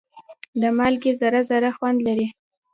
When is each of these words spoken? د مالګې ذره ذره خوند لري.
د 0.61 0.63
مالګې 0.77 1.11
ذره 1.19 1.41
ذره 1.49 1.69
خوند 1.77 1.99
لري. 2.07 2.27